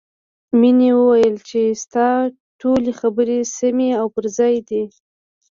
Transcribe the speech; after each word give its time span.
مینې 0.59 0.91
وویل 0.99 1.35
چې 1.49 1.61
ستا 1.83 2.07
ټولې 2.61 2.91
خبرې 2.99 3.39
سمې 3.57 3.89
او 3.99 4.05
پر 4.15 4.25
ځای 4.37 4.55
دي 4.69 4.83